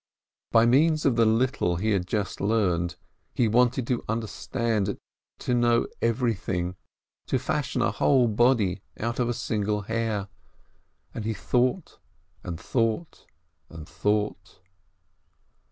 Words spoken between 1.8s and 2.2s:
had